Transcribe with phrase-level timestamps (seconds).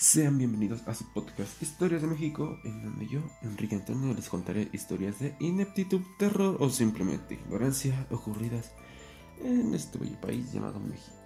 [0.00, 4.70] Sean bienvenidos a su podcast Historias de México, en donde yo, Enrique Antonio, les contaré
[4.72, 8.72] historias de ineptitud, terror o simplemente ignorancia ocurridas
[9.44, 11.18] en este bello país llamado México.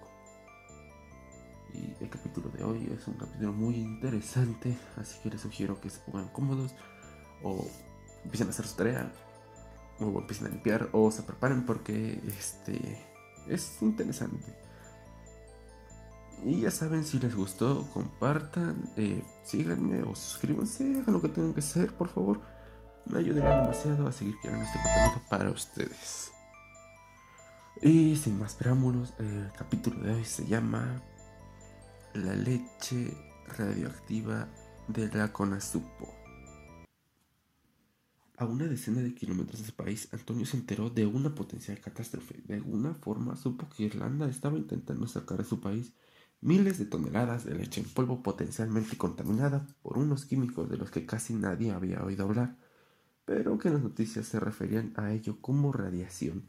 [1.73, 5.89] Y el capítulo de hoy es un capítulo muy interesante, así que les sugiero que
[5.89, 6.75] se pongan cómodos
[7.45, 7.65] o
[8.25, 9.13] empiecen a hacer su tarea
[10.01, 12.99] o empiecen a limpiar o se preparen porque este
[13.47, 14.64] es interesante.
[16.45, 21.55] Y ya saben, si les gustó, compartan, eh, síganme o suscríbanse, hagan lo que tengan
[21.55, 22.43] que hacer, por favor.
[23.07, 26.31] Me ayudaría demasiado a seguir creando este contenido para ustedes.
[27.81, 31.03] Y sin más preámbulos, el capítulo de hoy se llama
[32.13, 33.17] La leche
[33.57, 34.47] radioactiva
[34.89, 36.15] de la Conasupo.
[38.37, 42.43] A una decena de kilómetros de ese país, Antonio se enteró de una potencial catástrofe.
[42.45, 45.95] De alguna forma supo que Irlanda estaba intentando sacar a su país
[46.45, 51.07] miles de toneladas de leche en polvo potencialmente contaminada por unos químicos de los que
[51.07, 52.59] casi nadie había oído hablar,
[53.25, 56.45] pero que las noticias se referían a ello como radiación.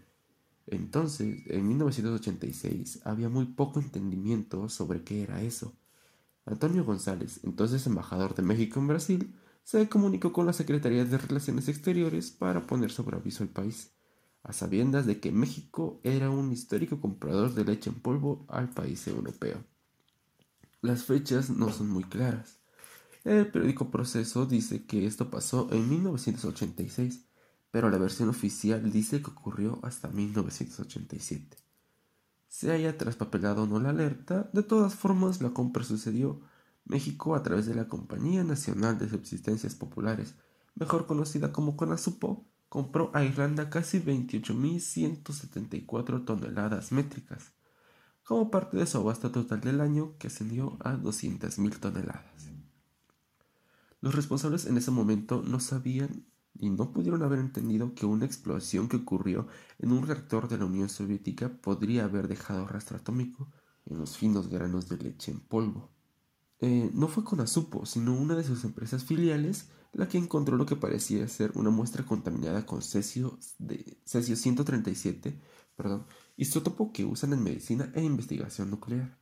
[0.68, 5.74] Entonces, en 1986, había muy poco entendimiento sobre qué era eso.
[6.46, 11.70] Antonio González, entonces embajador de México en Brasil, se comunicó con la Secretaría de Relaciones
[11.70, 13.94] Exteriores para poner sobre aviso al país,
[14.44, 19.08] a sabiendas de que México era un histórico comprador de leche en polvo al país
[19.08, 19.64] europeo.
[20.82, 22.60] Las fechas no son muy claras.
[23.24, 27.26] El periódico Proceso dice que esto pasó en 1986,
[27.72, 31.58] pero la versión oficial dice que ocurrió hasta 1987.
[32.48, 36.42] Se haya traspapelado o no la alerta, de todas formas la compra sucedió.
[36.86, 40.36] México, a través de la Compañía Nacional de Subsistencias Populares,
[40.76, 47.55] mejor conocida como CONASUPO, compró a Irlanda casi 28.174 toneladas métricas
[48.26, 52.50] como parte de su abasto total del año que ascendió a 200.000 toneladas.
[54.02, 56.26] Los responsables en ese momento no sabían
[56.60, 59.48] y no pudieron haber entendido que una explosión que ocurrió
[59.80, 63.52] en un reactor de la Unión Soviética podría haber dejado rastro atómico
[63.86, 65.92] en los finos granos de leche en polvo.
[66.60, 70.66] Eh, no fue con Azupo, sino una de sus empresas filiales la que encontró lo
[70.66, 75.40] que parecía ser una muestra contaminada con cesio, de, cesio 137,
[75.76, 76.06] perdón,
[76.38, 79.18] isótopo que usan en medicina e investigación nuclear,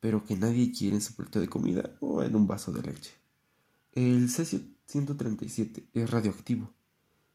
[0.00, 3.12] pero que nadie quiere en su plato de comida o en un vaso de leche.
[3.92, 6.72] El cesio 137 es radioactivo,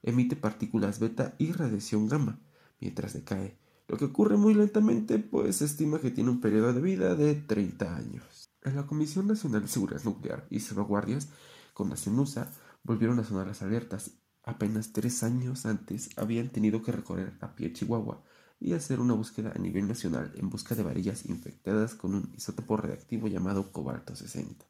[0.04, 2.40] emite partículas beta y radiación gamma
[2.80, 3.58] mientras decae,
[3.90, 7.34] lo que ocurre muy lentamente pues se estima que tiene un periodo de vida de
[7.34, 8.52] 30 años.
[8.64, 11.30] En la Comisión Nacional de Seguridad Nuclear y Salvaguardias,
[11.74, 12.52] con la CENUSA,
[12.84, 14.12] volvieron a sonar las alertas.
[14.44, 18.24] Apenas tres años antes habían tenido que recorrer a pie Chihuahua
[18.60, 22.78] y hacer una búsqueda a nivel nacional en busca de varillas infectadas con un isótopo
[22.78, 24.66] reactivo llamado cobalto 60.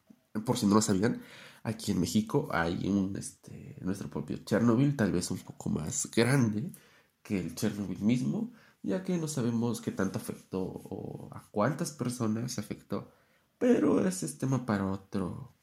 [0.46, 1.22] Por si no lo sabían,
[1.64, 6.72] aquí en México hay un, este, nuestro propio Chernobyl, tal vez un poco más grande
[7.24, 8.52] que el Chernobyl mismo,
[8.84, 13.12] ya que no sabemos qué tanto afectó o a cuántas personas afectó,
[13.58, 15.54] pero ese es tema para otro,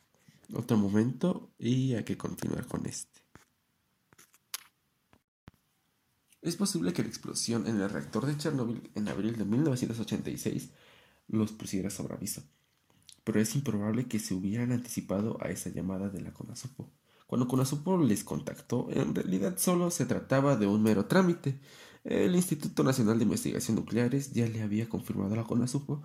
[0.52, 3.25] otro momento y hay que continuar con este.
[6.46, 10.70] Es posible que la explosión en el reactor de Chernobyl en abril de 1986
[11.26, 12.40] los pusiera sobre aviso,
[13.24, 16.88] pero es improbable que se hubieran anticipado a esa llamada de la CONASUPO.
[17.26, 21.60] Cuando CONASUPO les contactó, en realidad solo se trataba de un mero trámite.
[22.04, 26.04] El Instituto Nacional de Investigación Nucleares ya le había confirmado a la CONASUPO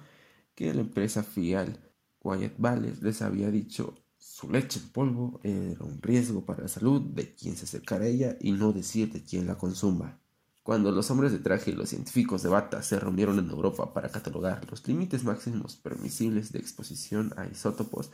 [0.56, 1.80] que la empresa FIAL
[2.24, 7.00] Wyatt Valley les había dicho su leche en polvo era un riesgo para la salud
[7.00, 10.18] de quien se acercara a ella y no decir de quien la consuma.
[10.64, 14.10] Cuando los hombres de traje y los científicos de bata se reunieron en Europa para
[14.10, 18.12] catalogar los límites máximos permisibles de exposición a isótopos,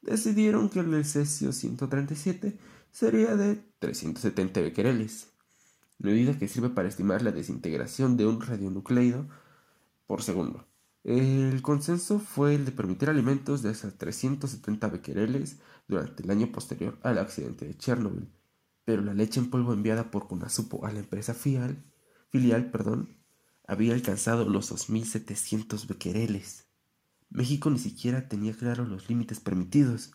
[0.00, 2.58] decidieron que el cesio 137
[2.90, 5.28] sería de 370 becquereles,
[5.98, 9.28] medida que sirve para estimar la desintegración de un radionucleido
[10.06, 10.66] por segundo.
[11.04, 16.98] El consenso fue el de permitir alimentos de hasta 370 becquereles durante el año posterior
[17.02, 18.32] al accidente de Chernobyl,
[18.86, 21.89] pero la leche en polvo enviada por Conasupo a la empresa Fial
[22.30, 23.16] filial perdón,
[23.66, 26.66] había alcanzado los 2.700 bequereles.
[27.28, 30.12] México ni siquiera tenía claros los límites permitidos.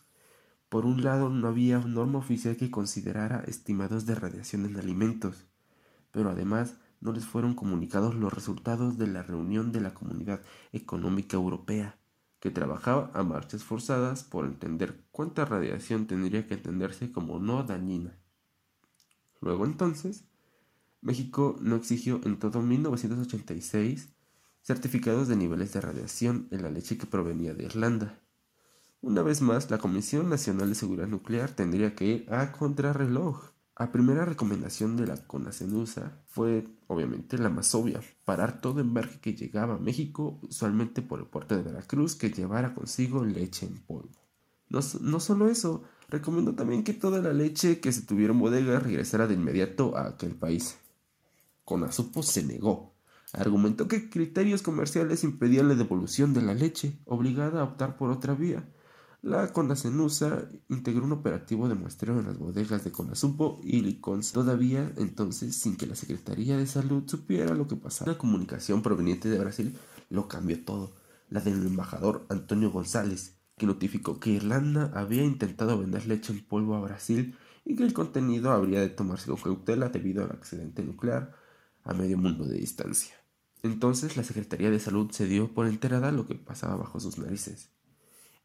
[0.68, 5.46] Por un lado, no había norma oficial que considerara estimados de radiación en alimentos,
[6.10, 10.42] pero además no les fueron comunicados los resultados de la reunión de la Comunidad
[10.72, 11.98] Económica Europea,
[12.40, 18.18] que trabajaba a marchas forzadas por entender cuánta radiación tendría que entenderse como no dañina.
[19.40, 20.24] Luego entonces,
[21.00, 24.08] México no exigió en todo 1986
[24.66, 28.18] certificados de niveles de radiación en la leche que provenía de Irlanda.
[29.00, 33.52] Una vez más, la Comisión Nacional de Seguridad Nuclear tendría que ir a contrarreloj.
[33.78, 39.34] La primera recomendación de la CONACENUSA fue, obviamente, la más obvia, parar todo embarque que
[39.34, 44.10] llegaba a México, usualmente por el puerto de Veracruz, que llevara consigo leche en polvo.
[44.68, 48.80] No, no solo eso, recomendó también que toda la leche que se tuviera en bodega
[48.80, 50.78] regresara de inmediato a aquel país.
[51.66, 52.94] Conasupo se negó.
[53.32, 58.34] Argumentó que criterios comerciales impedían la devolución de la leche, obligada a optar por otra
[58.34, 58.72] vía.
[59.20, 64.92] La Conacenusa integró un operativo de muestreo en las bodegas de Conasupo y Licons, todavía
[64.96, 68.12] entonces sin que la Secretaría de Salud supiera lo que pasaba.
[68.12, 69.76] La comunicación proveniente de Brasil
[70.08, 70.94] lo cambió todo,
[71.30, 76.76] la del embajador Antonio González, que notificó que Irlanda había intentado vender leche en polvo
[76.76, 81.44] a Brasil y que el contenido habría de tomarse con cautela debido al accidente nuclear
[81.86, 83.14] a medio mundo de distancia.
[83.62, 87.70] Entonces la Secretaría de Salud se dio por enterada lo que pasaba bajo sus narices.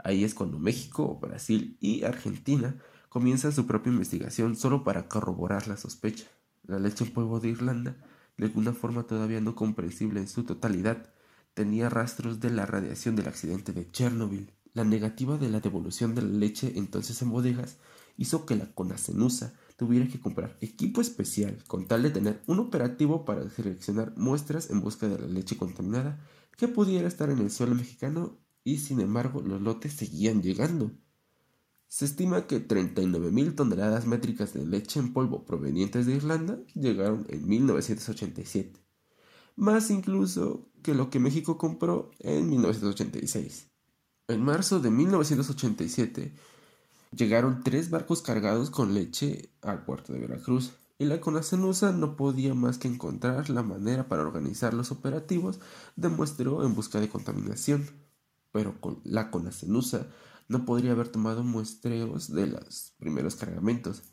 [0.04, 2.80] Ahí es cuando México, Brasil y Argentina
[3.10, 6.26] comienzan su propia investigación solo para corroborar la sospecha.
[6.64, 7.98] La leche en polvo de Irlanda,
[8.38, 11.14] de alguna forma todavía no comprensible en su totalidad,
[11.54, 14.54] tenía rastros de la radiación del accidente de Chernobyl.
[14.74, 17.78] La negativa de la devolución de la leche entonces en bodegas
[18.18, 23.26] hizo que la Conacenusa tuviera que comprar equipo especial con tal de tener un operativo
[23.26, 26.24] para seleccionar muestras en busca de la leche contaminada
[26.56, 30.92] que pudiera estar en el suelo mexicano y sin embargo los lotes seguían llegando.
[31.88, 37.48] Se estima que 39.000 toneladas métricas de leche en polvo provenientes de Irlanda llegaron en
[37.48, 38.86] 1987,
[39.56, 43.72] más incluso que lo que México compró en 1986.
[44.28, 46.36] En marzo de 1987,
[47.12, 52.54] Llegaron tres barcos cargados con leche al puerto de Veracruz y la Conacenusa no podía
[52.54, 55.60] más que encontrar la manera para organizar los operativos
[55.98, 57.86] de muestreo en busca de contaminación.
[58.54, 60.08] Pero con la Conacenusa
[60.48, 64.04] no podría haber tomado muestreos de los primeros cargamentos,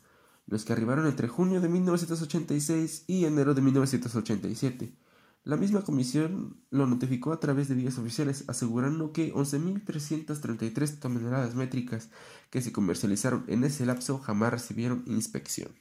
[0.45, 4.97] los que arribaron entre junio de 1986 y enero de 1987
[5.43, 12.09] la misma comisión lo notificó a través de vías oficiales, asegurando que 11.333 toneladas métricas
[12.49, 15.71] que se comercializaron en ese lapso jamás recibieron inspección.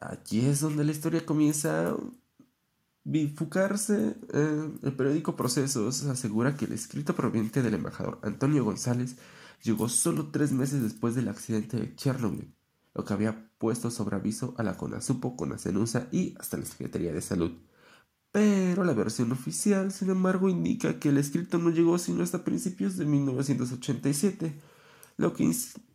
[0.00, 1.96] Aquí es donde la historia comienza a
[3.04, 4.16] bifurcarse.
[4.32, 9.16] Eh, el periódico Procesos asegura que el escrito proveniente del embajador Antonio González
[9.62, 12.52] llegó solo tres meses después del accidente de Chernobyl,
[12.92, 17.22] lo que había puesto sobre aviso a la CONASUPO, CONACENUSA y hasta la Secretaría de
[17.22, 17.52] Salud
[18.34, 22.96] pero la versión oficial, sin embargo, indica que el escrito no llegó sino hasta principios
[22.96, 24.60] de 1987,
[25.16, 25.48] lo que,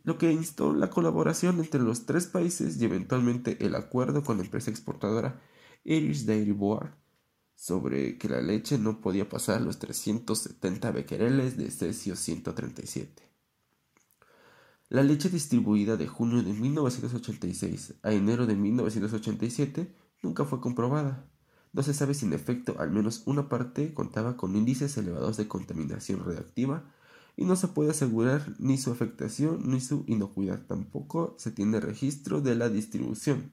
[0.04, 4.44] lo que instó la colaboración entre los tres países y eventualmente el acuerdo con la
[4.44, 5.38] empresa exportadora
[5.84, 6.94] Irish Dairy Board
[7.56, 13.22] sobre que la leche no podía pasar los 370 becquereles de cesio 137.
[14.88, 21.30] La leche distribuida de junio de 1986 a enero de 1987 nunca fue comprobada.
[21.72, 25.48] No se sabe si en efecto al menos una parte contaba con índices elevados de
[25.48, 26.84] contaminación radiactiva
[27.36, 30.66] y no se puede asegurar ni su afectación ni su inocuidad.
[30.66, 33.52] Tampoco se tiene registro de la distribución.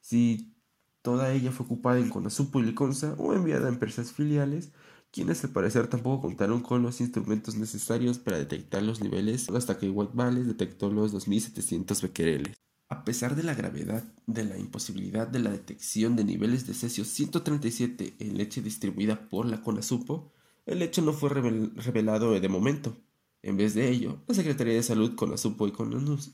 [0.00, 0.54] Si
[1.02, 4.72] toda ella fue ocupada en Conasupo y Liconza o enviada a empresas filiales,
[5.12, 9.90] quienes al parecer tampoco contaron con los instrumentos necesarios para detectar los niveles hasta que
[9.90, 12.56] White Valley detectó los 2700 becquereles.
[12.92, 17.06] A pesar de la gravedad de la imposibilidad de la detección de niveles de cesio
[17.06, 20.30] 137 en leche distribuida por la CONASUPO,
[20.66, 22.94] el hecho no fue revelado de momento.
[23.40, 25.72] En vez de ello, la Secretaría de Salud, CONASUPO y,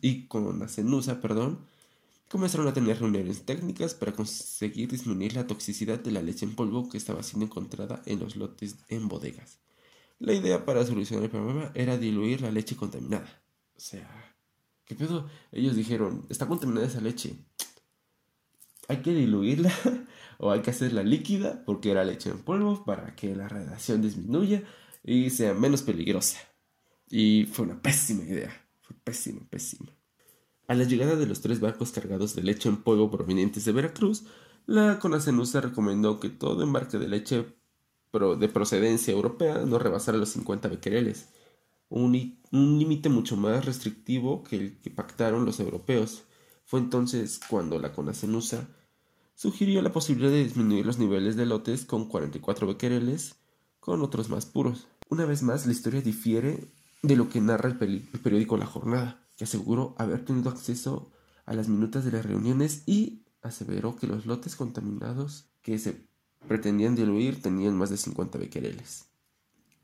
[0.03, 1.61] y CONACENUSA perdón,
[2.29, 6.89] comenzaron a tener reuniones técnicas para conseguir disminuir la toxicidad de la leche en polvo
[6.89, 9.61] que estaba siendo encontrada en los lotes en bodegas.
[10.19, 13.45] La idea para solucionar el problema era diluir la leche contaminada.
[13.77, 14.28] O sea,
[14.89, 14.97] ¿Qué?
[15.53, 17.37] Ellos dijeron, está contaminada esa leche.
[18.89, 19.73] Hay que diluirla
[20.39, 24.63] o hay que hacerla líquida porque era leche en polvo para que la radiación disminuya
[25.05, 26.39] y sea menos peligrosa.
[27.11, 28.51] Y fue una pésima idea.
[28.81, 29.93] Fue pésima, pésima.
[30.69, 34.25] A la llegada de los tres barcos cargados de leche en polvo provenientes de Veracruz,
[34.67, 37.47] la Conacenusa recomendó que todo embarque de leche
[38.13, 41.29] de procedencia europea no rebasara los 50 becquereles
[41.89, 42.13] un,
[42.53, 46.25] límite mucho más restrictivo que el que pactaron los europeos.
[46.65, 48.69] Fue entonces cuando la CONACENUSA
[49.35, 53.37] sugirió la posibilidad de disminuir los niveles de lotes con 44 becquereles
[53.81, 54.89] con otros más puros.
[55.09, 59.27] Una vez más, la historia difiere de lo que narra el, el periódico La Jornada,
[59.37, 61.11] que aseguró haber tenido acceso
[61.47, 66.09] a las minutas de las reuniones y aseveró que los lotes contaminados que se
[66.47, 69.08] pretendían diluir tenían más de 50 becquereles.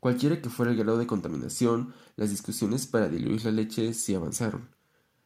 [0.05, 4.69] Cualquiera que fuera el grado de contaminación, las discusiones para diluir la leche sí avanzaron.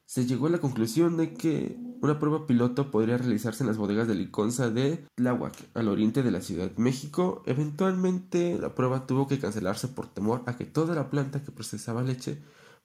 [0.06, 4.08] Se llegó a la conclusión de que una prueba piloto podría realizarse en las bodegas
[4.08, 7.44] de Liconza de Tláhuac, al oriente de la Ciudad de México.
[7.46, 12.02] Eventualmente, la prueba tuvo que cancelarse por temor a que toda la planta que procesaba
[12.02, 12.42] leche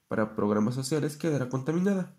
[0.09, 2.17] para programas sociales quedara contaminada.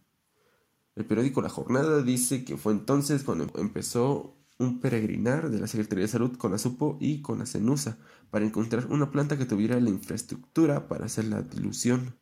[0.95, 6.07] El periódico La Jornada dice que fue entonces cuando empezó un peregrinar de la Secretaría
[6.07, 7.99] de Salud con Azupo y con Acenusa
[8.31, 12.19] para encontrar una planta que tuviera la infraestructura para hacer la dilución.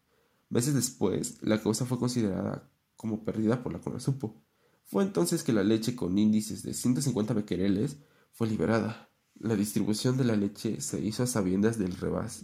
[0.49, 4.42] Meses después, la causa fue considerada como perdida por la Conasupo.
[4.84, 7.99] Fue entonces que la leche con índices de 150 becquereles
[8.32, 9.11] fue liberada.
[9.38, 11.96] La distribución de la leche se hizo a sabiendas del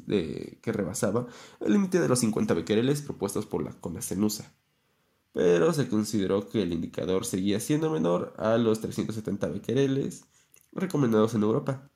[0.07, 1.27] de, que rebasaba
[1.61, 4.53] el límite de los 50 becquereles propuestos por la Conacenusa
[5.33, 10.25] pero se consideró que el indicador seguía siendo menor a los 370 becquereles
[10.73, 11.91] recomendados en Europa.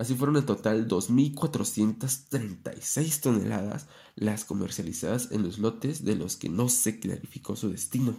[0.00, 6.70] Así fueron en total 2.436 toneladas las comercializadas en los lotes de los que no
[6.70, 8.16] se clarificó su destino.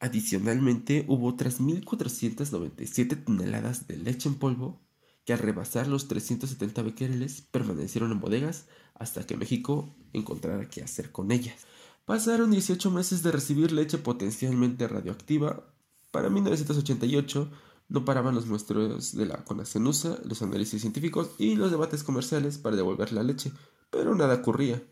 [0.00, 4.82] Adicionalmente, hubo otras 1.497 toneladas de leche en polvo
[5.24, 11.10] que al rebasar los 370 becquereles permanecieron en bodegas hasta que México encontrara qué hacer
[11.10, 11.56] con ellas.
[12.04, 15.72] Pasaron 18 meses de recibir leche potencialmente radioactiva.
[16.10, 17.50] Para 1988
[17.88, 22.76] no paraban los muestreos de la conacenusa, los análisis científicos y los debates comerciales para
[22.76, 23.52] devolver la leche,
[23.90, 24.82] pero nada ocurría.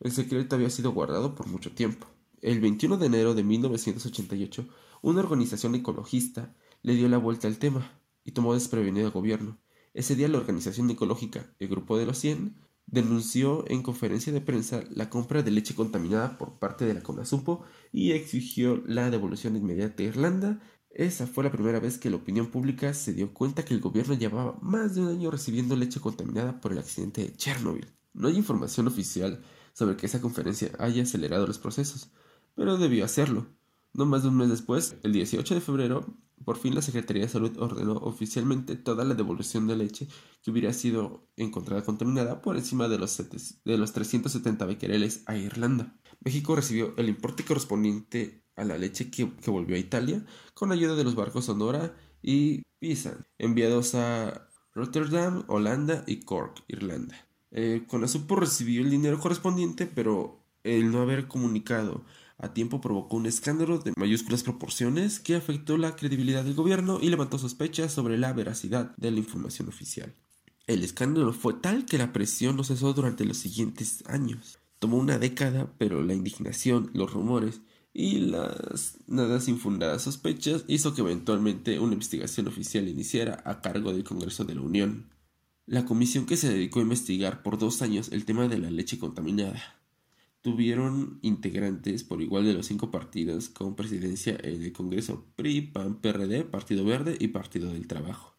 [0.00, 2.06] El secreto había sido guardado por mucho tiempo.
[2.42, 4.66] El 21 de enero de 1988,
[5.02, 7.90] una organización ecologista le dio la vuelta al tema
[8.24, 9.58] y tomó desprevenido al gobierno.
[9.94, 12.54] Ese día la organización ecológica, el Grupo de los 100,
[12.86, 17.64] denunció en conferencia de prensa la compra de leche contaminada por parte de la CONASUPO
[17.92, 20.60] y exigió la devolución inmediata de Irlanda.
[20.96, 24.14] Esa fue la primera vez que la opinión pública se dio cuenta que el gobierno
[24.14, 27.92] llevaba más de un año recibiendo leche contaminada por el accidente de Chernobyl.
[28.14, 29.42] No hay información oficial
[29.74, 32.08] sobre que esa conferencia haya acelerado los procesos,
[32.54, 33.46] pero debió hacerlo.
[33.92, 37.28] No más de un mes después, el 18 de febrero, por fin la Secretaría de
[37.28, 40.08] Salud ordenó oficialmente toda la devolución de leche
[40.42, 45.94] que hubiera sido encontrada contaminada por encima de los, de los 370 becquereles a Irlanda.
[46.24, 51.04] México recibió el importe correspondiente a la leche que, volvió a Italia con ayuda de
[51.04, 57.16] los barcos Sonora y Pisa, enviados a Rotterdam, Holanda y Cork, Irlanda.
[57.50, 62.04] Eh, con la supo recibió el dinero correspondiente, pero el no haber comunicado
[62.38, 67.08] a tiempo provocó un escándalo de mayúsculas proporciones que afectó la credibilidad del gobierno y
[67.08, 70.14] levantó sospechas sobre la veracidad de la información oficial.
[70.66, 74.58] El escándalo fue tal que la presión no cesó durante los siguientes años.
[74.78, 77.60] Tomó una década, pero la indignación, los rumores
[77.98, 84.04] y las nada infundadas sospechas hizo que eventualmente una investigación oficial iniciara a cargo del
[84.04, 85.08] Congreso de la Unión.
[85.64, 88.98] La comisión que se dedicó a investigar por dos años el tema de la leche
[88.98, 89.80] contaminada
[90.42, 96.02] tuvieron integrantes por igual de los cinco partidos con presidencia en el Congreso PRI, PAN,
[96.02, 98.36] PRD, Partido Verde y Partido del Trabajo.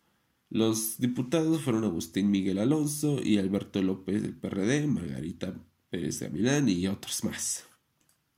[0.52, 5.60] Los diputados fueron Agustín Miguel Alonso y Alberto López del PRD, Margarita
[5.90, 7.68] Pérez de Milán y otros más.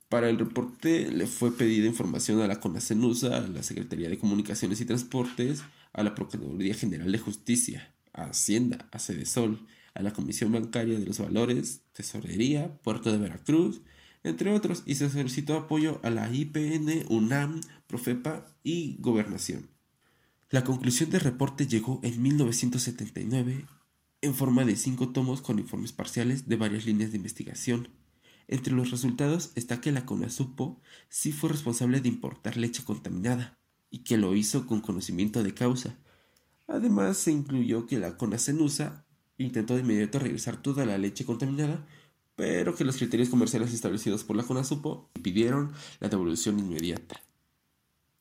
[0.10, 4.82] Para el reporte le fue pedida información a la CONACENUSA, a la Secretaría de Comunicaciones
[4.82, 5.64] y Transportes,
[5.94, 11.06] a la Procuraduría General de Justicia, a Hacienda, a Sol a la Comisión Bancaria de
[11.06, 13.82] los Valores, Tesorería, Puerto de Veracruz,
[14.24, 19.70] entre otros, y se solicitó apoyo a la IPN, UNAM, Profepa y Gobernación.
[20.50, 23.66] La conclusión del reporte llegó en 1979
[24.22, 27.90] en forma de cinco tomos con informes parciales de varias líneas de investigación.
[28.52, 33.60] Entre los resultados está que la CONASUPO sí fue responsable de importar leche contaminada
[33.92, 35.96] y que lo hizo con conocimiento de causa.
[36.66, 39.06] Además se incluyó que la CONACENUSA
[39.38, 41.86] intentó de inmediato regresar toda la leche contaminada,
[42.36, 47.22] pero que los criterios comerciales establecidos por la CONASUPO pidieron la devolución inmediata.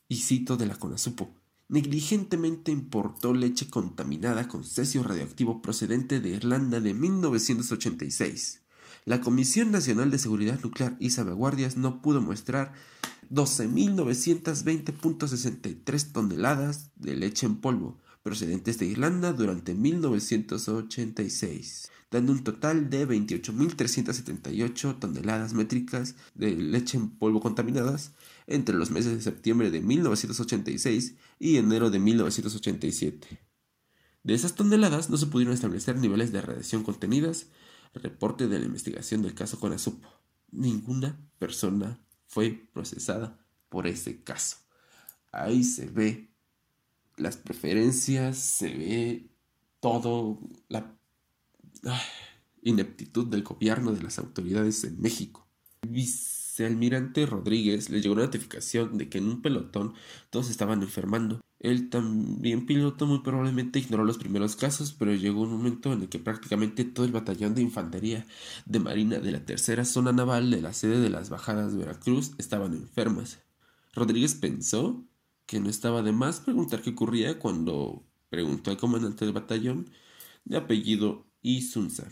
[0.08, 1.34] Y cito de la CONASUPO,
[1.68, 8.67] negligentemente importó leche contaminada con cesio radioactivo procedente de Irlanda de 1986.
[9.04, 12.72] La Comisión Nacional de Seguridad Nuclear y Salvaguardias no pudo mostrar
[13.30, 23.08] 12.920.63 toneladas de leche en polvo, procedentes de Irlanda durante 1986, dando un total de
[23.08, 28.12] 28.378 toneladas métricas de leche en polvo contaminadas
[28.46, 33.48] entre los meses de septiembre de 1986 y enero de 1987.
[34.24, 37.46] De esas toneladas no se pudieron establecer niveles de radiación contenidas,
[37.94, 40.08] reporte de la investigación del caso con Azupo.
[40.50, 44.56] Ninguna persona fue procesada por ese caso.
[45.32, 46.30] Ahí se ve
[47.16, 49.30] las preferencias, se ve
[49.80, 50.98] todo, la...
[52.62, 55.46] ineptitud del gobierno de las autoridades en México.
[55.86, 59.94] Vicealmirante Rodríguez le llegó una notificación de que en un pelotón
[60.30, 61.40] todos estaban enfermando.
[61.60, 66.08] Él también piloto muy probablemente ignoró los primeros casos, pero llegó un momento en el
[66.08, 68.26] que prácticamente todo el batallón de infantería
[68.64, 72.32] de marina de la tercera zona naval de la sede de las bajadas de Veracruz
[72.38, 73.40] estaban enfermas.
[73.92, 75.04] Rodríguez pensó
[75.46, 79.90] que no estaba de más preguntar qué ocurría cuando preguntó al comandante del batallón
[80.44, 82.08] de apellido Isunza.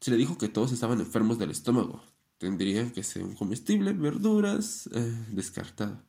[0.00, 2.02] Se le dijo que todos estaban enfermos del estómago.
[2.38, 6.02] Tendrían que ser un comestible, verduras, eh, descartado.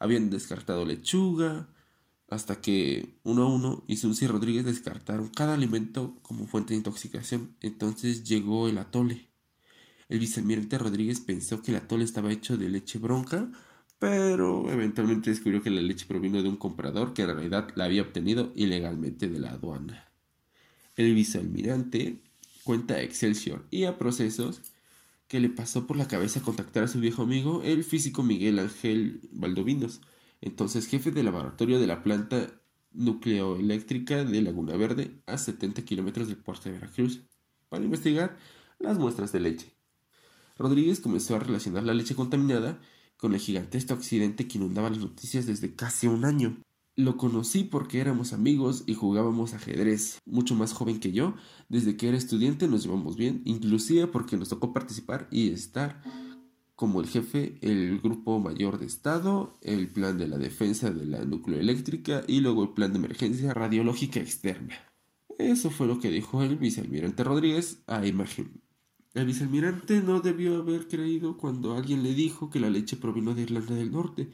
[0.00, 1.68] Habían descartado lechuga,
[2.28, 7.56] hasta que uno a uno Isunza y Rodríguez descartaron cada alimento como fuente de intoxicación.
[7.60, 9.28] Entonces llegó el atole.
[10.08, 13.50] El vicealmirante Rodríguez pensó que el atole estaba hecho de leche bronca
[13.98, 18.02] pero eventualmente descubrió que la leche provino de un comprador que en realidad la había
[18.02, 20.08] obtenido ilegalmente de la aduana.
[20.96, 22.18] El vicealmirante
[22.62, 24.62] cuenta a Excelsior y a Procesos
[25.26, 29.20] que le pasó por la cabeza contactar a su viejo amigo, el físico Miguel Ángel
[29.32, 30.00] Valdovinos,
[30.40, 32.48] entonces jefe de laboratorio de la planta
[32.92, 37.22] nucleoeléctrica de Laguna Verde, a 70 kilómetros del puerto de Veracruz,
[37.68, 38.36] para investigar
[38.78, 39.74] las muestras de leche.
[40.56, 42.80] Rodríguez comenzó a relacionar la leche contaminada
[43.16, 46.56] con el gigantesco accidente que inundaba las noticias desde casi un año.
[46.96, 51.34] Lo conocí porque éramos amigos y jugábamos ajedrez, mucho más joven que yo,
[51.68, 56.02] desde que era estudiante nos llevamos bien, inclusive porque nos tocó participar y estar
[56.78, 61.24] como el jefe el grupo mayor de Estado, el plan de la defensa de la
[61.24, 64.76] nucleoeléctrica y luego el plan de emergencia radiológica externa.
[65.38, 68.62] Eso fue lo que dijo el vicealmirante Rodríguez a imagen.
[69.12, 73.42] El vicealmirante no debió haber creído cuando alguien le dijo que la leche provino de
[73.42, 74.30] Irlanda del Norte,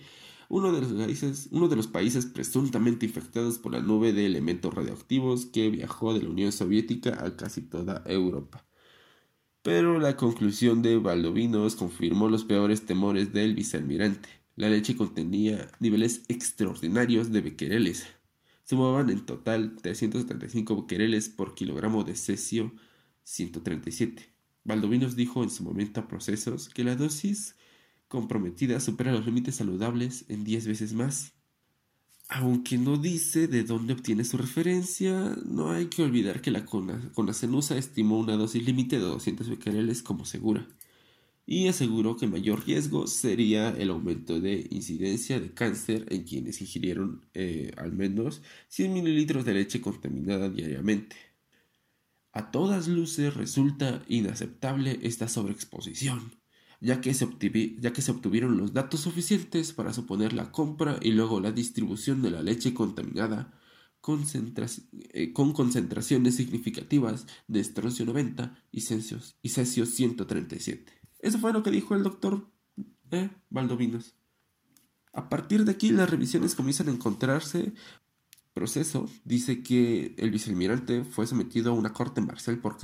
[0.51, 4.75] uno de los países, uno de los países presuntamente infectados por la nube de elementos
[4.75, 8.67] radioactivos que viajó de la Unión Soviética a casi toda Europa.
[9.65, 14.29] Pero la conclusión de Valdovinos confirmó los peores temores del vicealmirante.
[14.57, 18.07] La leche contenía niveles extraordinarios de bequereles.
[18.65, 22.73] Sumaban en total 375 bequereles por kilogramo de cesio
[23.25, 27.57] 137 Valdovinos dijo en su momento a Procesos que la dosis
[28.09, 31.33] comprometida supera los límites saludables en 10 veces más.
[32.29, 37.77] Aunque no dice de dónde obtiene su referencia, no hay que olvidar que la Conacenusa
[37.77, 40.67] estimó una dosis límite de 200 becquereles como segura
[41.47, 47.27] y aseguró que mayor riesgo sería el aumento de incidencia de cáncer en quienes ingirieron
[47.35, 51.17] eh, al menos 100 mililitros de leche contaminada diariamente.
[52.33, 56.35] A todas luces resulta inaceptable esta sobreexposición,
[56.85, 62.21] ya que, se obtuvieron los datos suficientes para suponer la compra y luego la distribución
[62.21, 63.59] de la leche contaminada
[65.13, 70.93] eh, con concentraciones significativas de estroncio 90 y cesio, y cesio 137.
[71.21, 72.51] Eso fue lo que dijo el doctor
[73.11, 74.15] eh, Valdovinos.
[75.15, 77.73] A partir de aquí las revisiones comienzan a encontrarse
[78.53, 82.79] proceso dice que el vicealmirante fue sometido a una corte marcial por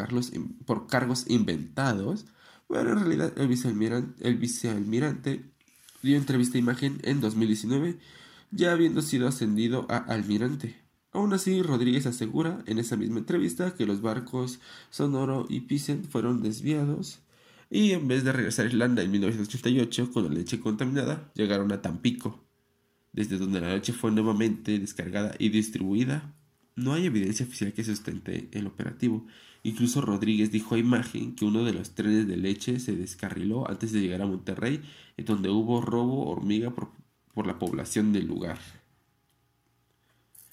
[0.89, 2.27] cargos inventados,
[2.71, 5.45] pero en realidad el vicealmirante, el vicealmirante
[6.03, 7.99] dio entrevista a imagen en 2019,
[8.53, 10.77] ya habiendo sido ascendido a almirante.
[11.13, 16.43] Aún así, Rodríguez asegura en esa misma entrevista que los barcos Sonoro y Pisen fueron
[16.43, 17.21] desviados
[17.69, 21.83] y en vez de regresar a Irlanda en 1988 con la leche contaminada, llegaron a
[21.83, 22.45] Tampico
[23.13, 26.35] desde donde la leche fue nuevamente descargada y distribuida.
[26.77, 29.27] No hay evidencia oficial que sustente el operativo.
[29.63, 33.93] Incluso Rodríguez dijo a imagen que uno de los trenes de leche se descarriló antes
[33.93, 34.83] de llegar a Monterrey,
[35.17, 36.91] en donde hubo robo hormiga por,
[37.35, 38.59] por la población del lugar.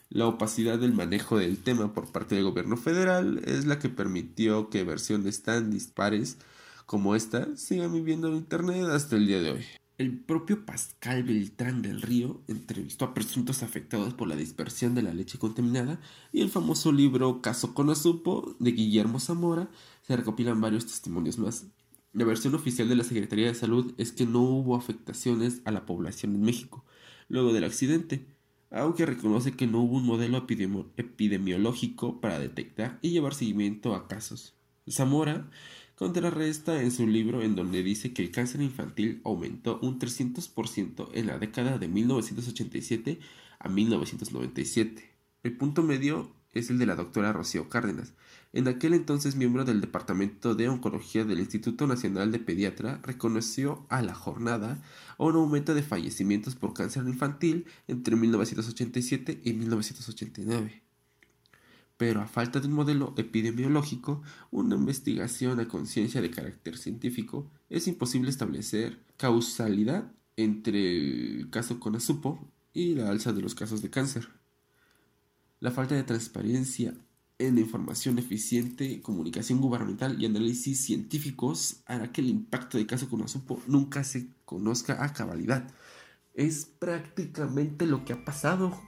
[0.09, 4.69] La opacidad del manejo del tema por parte del gobierno federal es la que permitió
[4.69, 6.37] que versiones tan dispares
[6.85, 9.65] como esta sigan viviendo en Internet hasta el día de hoy.
[9.97, 15.11] El propio Pascal Beltrán del Río entrevistó a presuntos afectados por la dispersión de la
[15.11, 15.99] leche contaminada
[16.31, 19.71] y el famoso libro Caso Conazupo de Guillermo Zamora
[20.03, 21.65] se recopilan varios testimonios más.
[22.13, 25.87] La versión oficial de la Secretaría de Salud es que no hubo afectaciones a la
[25.87, 26.85] población en México
[27.27, 28.27] luego del accidente,
[28.69, 34.53] aunque reconoce que no hubo un modelo epidemiológico para detectar y llevar seguimiento a casos.
[34.89, 35.49] Zamora
[35.97, 41.25] contrarresta en su libro en donde dice que el cáncer infantil aumentó un 300% en
[41.25, 43.19] la década de 1987
[43.57, 45.11] a 1997.
[45.41, 48.13] El punto medio es el de la doctora Rocío Cárdenas.
[48.53, 54.03] En aquel entonces miembro del Departamento de Oncología del Instituto Nacional de Pediatra, reconoció a
[54.03, 54.79] la jornada
[55.17, 60.86] un aumento de fallecimientos por cáncer infantil entre 1987 y 1989.
[61.97, 67.87] Pero a falta de un modelo epidemiológico, una investigación a conciencia de carácter científico, es
[67.87, 72.39] imposible establecer causalidad entre el caso con Azupo
[72.71, 74.29] y la alza de los casos de cáncer.
[75.59, 76.93] La falta de transparencia
[77.39, 83.23] en información eficiente, comunicación gubernamental y análisis científicos hará que el impacto del caso con
[83.23, 85.67] Azupo nunca se conozca a cabalidad.
[86.35, 88.79] Es prácticamente lo que ha pasado.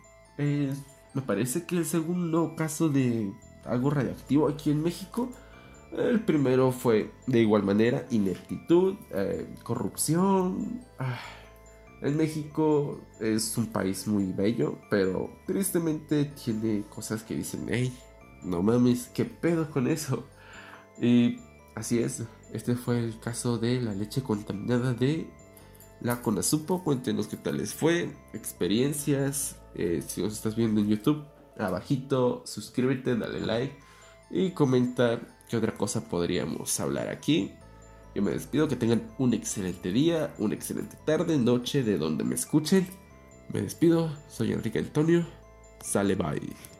[1.13, 3.31] Me parece que el segundo caso de
[3.65, 5.29] algo radioactivo aquí en México,
[5.91, 10.81] el primero fue de igual manera ineptitud, eh, corrupción.
[10.99, 11.19] Ah,
[12.01, 17.93] en México es un país muy bello, pero tristemente tiene cosas que dicen, hey,
[18.43, 20.25] no mames, ¿qué pedo con eso?
[21.01, 21.39] Y
[21.75, 25.29] así es, este fue el caso de la leche contaminada de
[26.01, 26.83] la Conasupo.
[26.83, 29.58] Cuéntenos qué tal les fue, experiencias.
[29.75, 31.23] Eh, si nos estás viendo en YouTube,
[31.57, 33.77] abajito, suscríbete, dale like
[34.31, 37.53] y comentar qué otra cosa podríamos hablar aquí.
[38.15, 42.35] Yo me despido, que tengan un excelente día, una excelente tarde, noche, de donde me
[42.35, 42.87] escuchen.
[43.53, 45.25] Me despido, soy Enrique Antonio.
[45.81, 46.78] Sale bye.